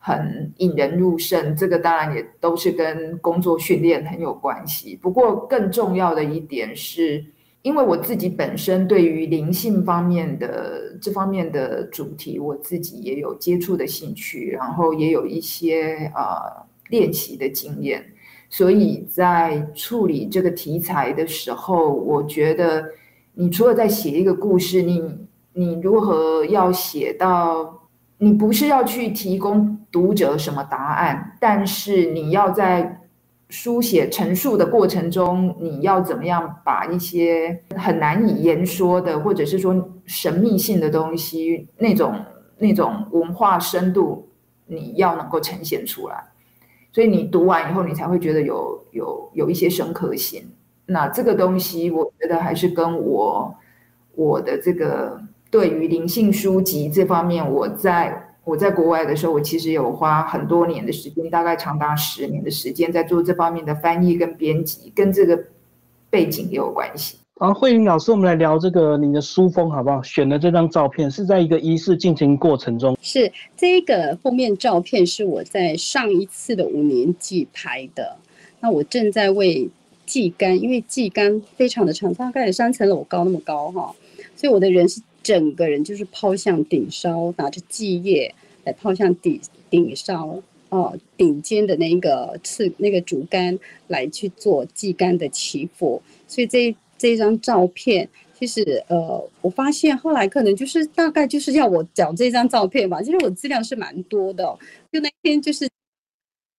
[0.00, 1.54] 很引人入胜。
[1.54, 4.96] 这个当然也都是跟工作训练很有关系。
[4.96, 7.24] 不过，更重要的一点是。
[7.64, 18.04] 因为我自己本身对于灵性方面的这方面的主题，我自己也有接触的兴趣，然后也有一些呃练习的经验，
[18.50, 22.84] 所以在处理这个题材的时候，我觉得
[23.32, 25.02] 你除了在写一个故事，你
[25.54, 27.88] 你如何要写到，
[28.18, 33.00] 你不是要去提供读者什么答案，但是你要在。
[33.54, 39.72] 书写陈述的过程中，你要怎么样把一些很难以言说的，或者是说
[40.06, 42.12] 神秘性的东西，那种
[42.58, 44.28] 那种文化深度
[44.66, 46.20] 你要能够呈现出来。
[46.92, 50.42] 所以你读完以后，你才会觉得有有有一些深刻性。
[50.86, 53.54] 那这个东西，我觉得还是跟我
[54.16, 55.16] 我的这个
[55.48, 65.38] 对于灵性书籍这方面，我在我在国外的时候，我其实有花很多年的时间，大概长达十年的时间，在做这方面的翻译跟编辑，跟这个
[66.10, 67.16] 背景也有关系。
[67.40, 70.00] 好，慧玲老师，我们来聊这个你的书封好不好？
[70.02, 72.96] 选的这张照片是在一个仪式进行过程中。
[73.00, 78.16] 是这个封面照片是我在上一次的五年级拍的。
[78.60, 79.68] 那我正在为
[80.06, 83.94] 祭竿，因为祭竿非常的长，大概有三层楼高那么高哈，
[84.36, 93.58] 所以我的人是整个人就是抛向顶梢，拿着祭叶来抛向顶顶梢哦，顶尖的那个刺那个竹竿
[93.88, 96.72] 来去做祭竿的祈福，所以这。
[96.96, 98.08] 这张照片，
[98.38, 103.02] 其实呃，我发现后来可能就是大概就是要我讲这张照片吧。
[103.02, 104.44] 其实我资料是蛮多的，
[104.92, 105.68] 就那天就是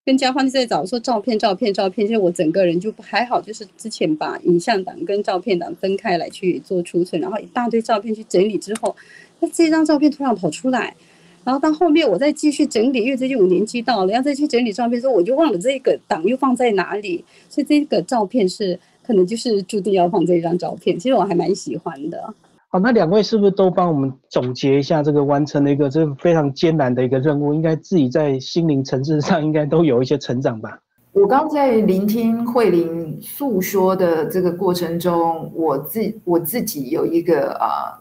[0.06, 2.08] 跟嘉欢在找说照片、照片、照片。
[2.08, 8.96] 其实我整个人就还好，就是之前把影像档跟照片档分开来去做储存，然后一大堆照片去整理之后，
[9.40, 10.96] 那这张照片突然跑出来，
[11.44, 18.80] 然后到后面我再继续整理，因为最近五年级到了，要再去整理照片的时候，我就忘了这个档又放在哪里，所以这个照片是。
[19.08, 22.34] 可能就是注定要放这张照片，其实我还蛮喜欢的。
[22.76, 27.54] 好，那两位是不是都帮我们总结一下这个完成了一个这非常艰难的一个任务？
[27.54, 30.78] 应该自己在心灵层次上应该都有一些成长吧？
[31.14, 37.96] 我刚在聆听慧玲诉说的这个过程中，我自我自己有一个啊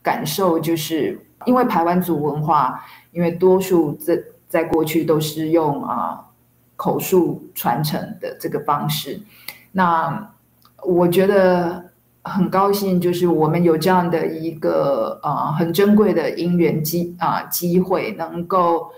[0.00, 6.24] 感受，就是因为台湾族文化，因为多数在在过去都是用啊
[6.76, 9.20] 口述传承的这个方式，
[9.72, 10.30] 那。
[10.86, 11.82] 我觉得
[12.24, 18.90] 很高兴，就是我们有这样的一个呃很珍贵的因缘机啊机会，能够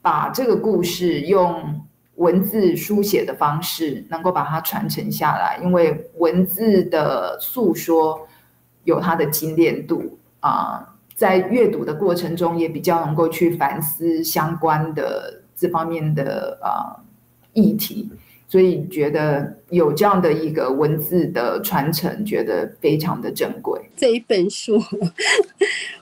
[0.00, 1.80] 把这个故事用
[2.14, 5.60] 文字书写的方式，能够把它传承下来。
[5.62, 8.26] 因为文字的诉说
[8.84, 16.96] 有它的精炼度啊，在阅读的过程中也比较能够去反思相关的这方面的啊
[17.52, 18.10] 议题。
[18.48, 23.80] 所以觉得有这样的一个文字的传承，觉得非常的珍贵。
[23.96, 24.80] 这一本书，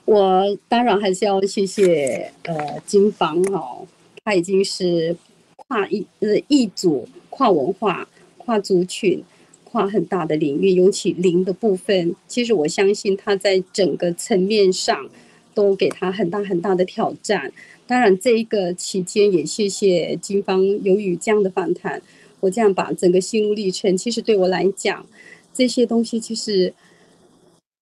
[0.05, 3.87] 我当然还是要谢谢呃金方哦，
[4.23, 5.15] 他已经是
[5.55, 9.23] 跨一呃一组跨文化、跨族群、
[9.63, 15.09] 跨很大的领域，尤其零的部分，其实我相信他在整个层面上
[15.55, 17.51] 都给他很大很大的挑战。
[17.87, 21.99] 当然，这一个期间也谢谢金方，由于这样的访谈。
[22.39, 25.05] 我这样把整个心路历程，其实对我来讲，
[25.53, 26.73] 这些东西其实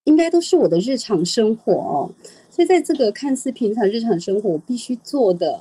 [0.06, 2.10] 应该都是我的日常生活哦。
[2.49, 5.60] 所以在这个看似平常日常生活，我必须做的，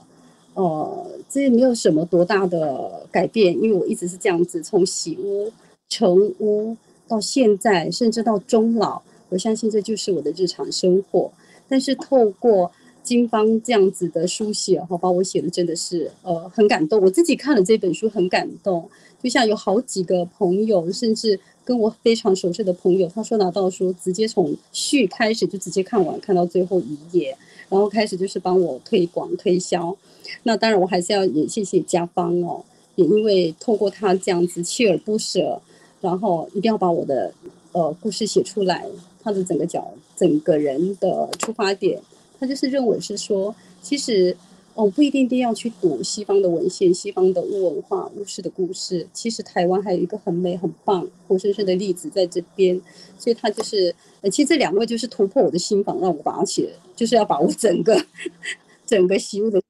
[0.55, 5.51] 呃，这也没有什么多大的改变，因为我一直是这样子，从洗屋、
[5.88, 6.76] 成屋
[7.09, 11.32] 到现在，甚至到终老，我相信这就是我的日常生活。
[11.66, 12.70] 但是透过
[13.03, 17.00] 金芳这样子的书写，哈，把我写的真的是，呃，很感动。
[17.03, 18.88] 我自己看了这本书很感动，
[19.22, 27.36] 就像有好几个朋友，甚至跟我非常熟悉的朋友，他说拿到书直接从序开始就直接看完，看到最后一页，
[27.68, 29.96] 然后开始就是帮我推广推销。
[30.44, 35.61] 那当然我还是要也谢谢家方哦，也因为透过他这样子锲而不舍，
[36.00, 37.34] 然后一定要把我的
[37.72, 38.86] 呃故事写出来，
[39.20, 42.00] 他的整个角整个人的出发点。
[42.43, 44.36] 他就是认为是说，其实
[44.74, 49.07] 哦不一定一定要去读西方的文献、西方的巫文化、巫师的故事。
[49.12, 52.80] 其实台湾还有一个很美、很棒、活生生的例子在这边。
[53.16, 58.05] 所以他就是，呃，其实这两位就是突破我的心房，让我把它写，就是要把我整个
[58.84, 59.62] 整个习物的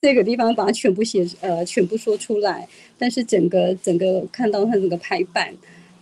[0.00, 2.68] 这个地方把它全部写，呃，全部说出来。
[2.96, 5.52] 但是整个整个看到它整个排版，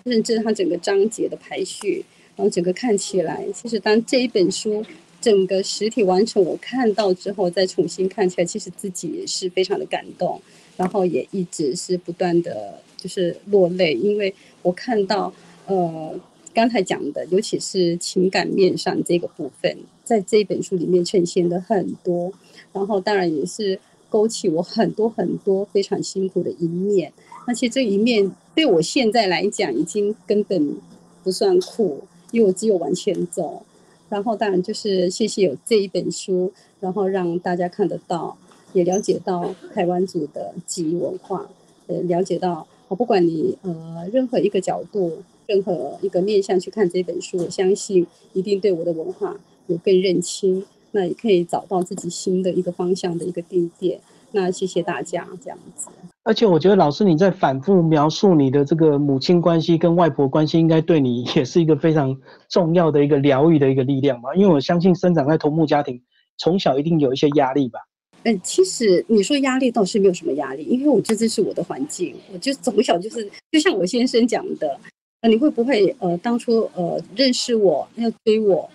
[0.04, 2.04] 甚至它整个章节的排序，
[2.36, 4.84] 然后整个看起来，其实当这一本书。
[5.24, 10.38] 整个实体完成，我看到之后再重新看起来，其实自己也是非常的感动，
[10.76, 15.32] 然后也一直是不断的就是落泪，因为我看到
[15.64, 16.20] 呃
[16.52, 22.30] 刚才讲的，尤其是情感面上这个部分，在这本书里面呈现的很多，
[22.74, 27.10] 然后当然也是勾起我很多很多非常辛苦的一面，
[27.46, 30.76] 而且这一面对我现在来讲已经根本
[31.22, 33.64] 不算苦，因为我只有往前走。
[34.08, 38.36] 然后当然就是谢谢有这一本书，然后让大家看得到，
[38.72, 41.48] 也了解到台湾族的记忆文化，
[41.86, 49.36] 呃，了解到我不管你呃任何一个角度、任何一个面向去看这本书，我相信一定对我的文化
[49.66, 54.00] 有更认清，那也可以找到自己新的一个方向的一个定点。
[54.32, 55.88] 那谢谢大家这样子。
[56.24, 62.18] 而且我觉得老师你在反复描述你的这个母亲关系跟外婆关系，应该对你也是一个非常
[62.48, 64.34] 重要的一个疗愈的一个力量吧？
[64.34, 66.00] 因为我相信生长在同木家庭，
[66.38, 67.78] 从小一定有一些压力吧。
[68.22, 74.80] 嗯，其实你说压力倒是没有什么压力，因为我觉得这是我的环境，我就从小就是，就像我先生讲的，
[75.20, 78.66] 呃，你会不会呃当初呃认识我要追我，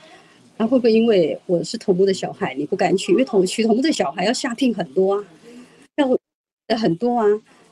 [0.56, 3.14] 那会不会因为我是同步的小孩你不敢娶？
[3.14, 5.24] 因为同娶同步的小孩要下聘很多啊，
[6.78, 7.26] 很多啊。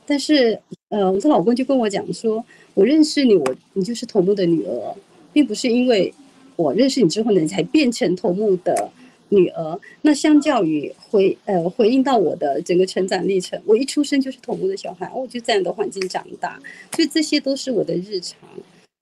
[0.06, 2.44] 但是呃，我的老公就跟我讲说，
[2.74, 4.94] 我认识你，我你就是头目的女儿，
[5.32, 6.12] 并不是因为
[6.56, 8.90] 我认识你之后呢，你才变成头目的。
[9.30, 16.58] 女儿，那相较于回呃回应到我的整个成长历程，我一出生就是头目的小孩，我就这样的环境长大，
[16.96, 18.38] 所以这些都是我的日常。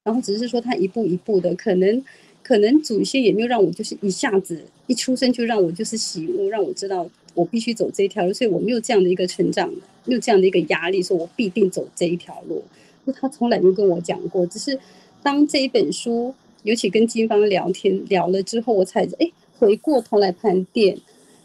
[0.02, 2.04] 然后只是说他一步一步的，可能
[2.42, 9.72] 可能祖先也没有让我就是一下子一出生就让我就是喜悟，让我知道我必须走这一条路，所以我没有这样的一个成长，
[10.04, 12.64] 没有这样的一个压力，说我必定走这一条路。
[13.04, 14.76] 那他从来没跟我讲过，只是
[15.22, 16.34] 当这一本书，
[16.64, 19.30] 尤其跟金芳聊天聊了之后，我才哎。
[19.58, 20.98] 回过头来盘点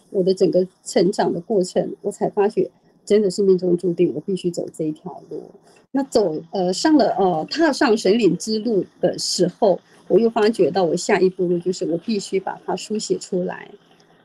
[0.10, 2.70] 我的整个成长的过程，我才发觉
[3.06, 5.42] 真的是命中注定，我必须走这一条路。
[5.92, 9.80] 那走呃上了呃踏上神领之路的时候，
[10.10, 13.72] 我又发觉到我下一步路就是我必须把它书写出来，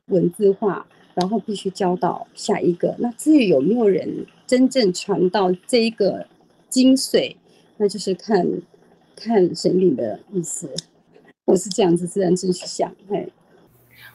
[0.07, 0.85] 文字化，
[1.17, 2.95] 然后必须教导下一个。
[2.99, 6.25] 那至于有没有人真正传到这一个
[6.69, 7.35] 精髓，
[7.79, 8.47] 那就是看
[9.17, 10.71] 看神灵的意思。
[11.47, 13.29] 我是这样子自然自去想，嘿。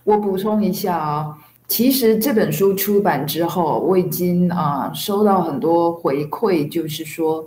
[0.04, 1.38] 我补充一下啊，
[1.68, 7.46] 其实这本书出版之后，我已经啊收到很多回馈，就是说，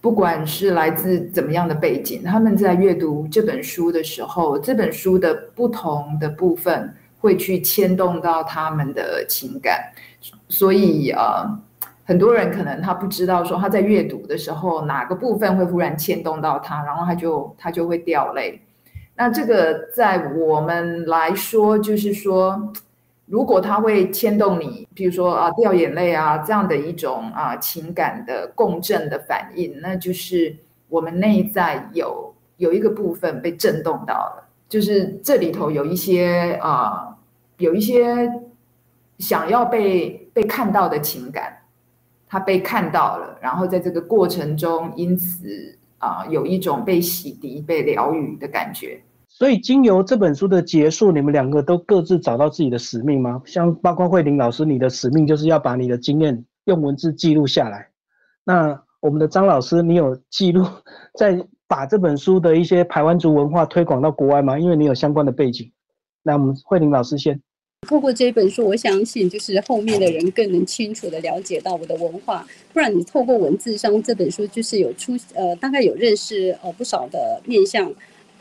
[0.00, 9.92] 不管是来自怎么样的背景，他们在阅读这本书的时候，这本书的不同的部分会去牵动到他们的情感，
[10.48, 11.46] 所以呃，
[12.04, 18.60] 很多人可能他不知道说他在阅读的时候哪个部分会忽然牵动到他，然后他就他就会掉泪。
[19.14, 22.72] 那这个在我们来说，就是说，
[23.26, 30.56] 如果他会牵动你，比如说啊掉眼泪啊这样的一种啊情感的共振的反应，那就是
[30.88, 37.16] 我们内在有有一个部分被震动到了，就是这里头有一些啊
[37.56, 38.30] 有一些
[39.18, 41.56] 想要被被看到的情感，
[42.26, 49.00] 他被看到了，然后在这个过程中，因此啊有一种被洗涤、被疗愈的感觉。
[49.30, 53.40] 所以，经由这本书的结束，你们两个都各自找到自己的使命吗？
[53.44, 57.88] 像包括慧玲老师，你的使命就是要把你的经验用文字记录下来。
[58.42, 60.66] 那我们的张老师，你有记录
[61.16, 64.58] 在把这本书的一些台湾族文化推广到国外吗？
[64.58, 65.70] 因为你有相关的背景。
[66.22, 67.40] 那我们慧玲老师先。
[67.86, 72.44] 透过这本书，我相信就是后面的人更能清楚的了解到我的文化。
[72.72, 77.92] 不然你透过文字上这本书，就是有出呃，大概有认识呃不少的面向。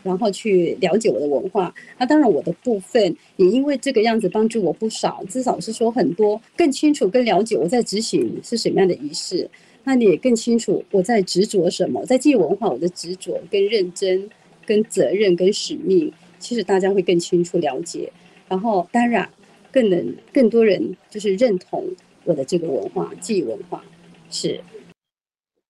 [0.03, 9.49] 然后去了解我的文化，那当然我的部分也因为这个样子帮助我不少，至少是说很多更清楚、更了解我在执行是什么样的仪式。
[9.87, 14.29] 那你也更清楚我在执着什么，在记忆文化我的执着、跟认真、
[14.65, 18.11] 跟责任、跟使命，其实大家会更清楚了解。
[18.49, 19.29] 然后当然
[19.71, 21.85] 更能更多人就是认同
[22.25, 23.81] 我的这个文化、记忆文化。
[24.29, 24.59] 是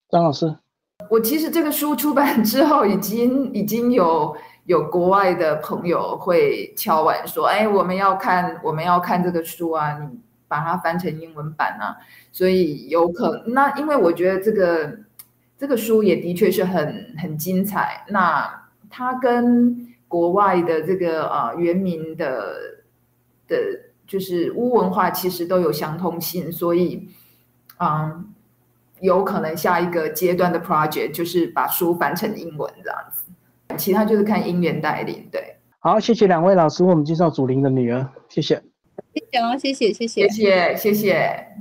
[0.09, 0.55] 张老师。
[1.11, 10.07] 我其实这个书出版之后，已经已经有有国外的朋友会敲碗说：“哎，我们要看，我们要看这个书啊，你
[10.47, 11.97] 把它翻成英文版啊。”
[12.31, 14.99] 所以有可那，因为我觉得这个
[15.57, 18.05] 这个书也的确是很很精彩。
[18.09, 22.55] 那它跟国外的这个啊原名的
[23.47, 23.57] 的，
[24.05, 27.09] 就是乌文化，其实都有相通性，所以
[27.79, 28.33] 嗯。
[28.99, 33.25] 有可能下一个阶段的 project 就是把书翻成英文这样子，
[33.77, 35.29] 其他就是看音源带领。
[35.31, 38.59] 对，好，谢谢两位老师为我们介绍祖灵的女儿，谢谢，
[39.13, 41.57] 谢谢啊，谢谢，谢谢，谢谢，谢谢。